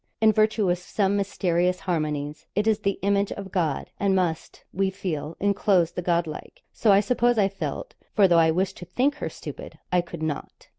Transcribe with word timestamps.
In 0.19 0.31
virtue 0.33 0.67
of 0.67 0.79
some 0.79 1.15
mysterious 1.15 1.81
harmonies 1.81 2.47
it 2.55 2.65
is 2.65 2.79
'the 2.79 2.97
image 3.03 3.31
of 3.33 3.51
God,' 3.51 3.91
and 3.99 4.15
must, 4.15 4.63
we 4.73 4.89
feel, 4.89 5.37
enclose 5.39 5.91
the 5.91 6.01
God 6.01 6.25
like; 6.25 6.63
so 6.73 6.91
I 6.91 7.01
suppose 7.01 7.37
I 7.37 7.47
felt, 7.47 7.93
for 8.15 8.27
though 8.27 8.39
I 8.39 8.49
wished 8.49 8.77
to 8.77 8.85
think 8.85 9.13
her 9.17 9.29
stupid, 9.29 9.77
I 9.91 10.01
could 10.01 10.23
not. 10.23 10.69